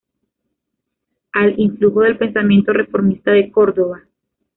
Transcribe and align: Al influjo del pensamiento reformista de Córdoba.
Al 1.33 1.59
influjo 1.59 2.01
del 2.01 2.17
pensamiento 2.17 2.73
reformista 2.73 3.29
de 3.33 3.51
Córdoba. 3.51 4.01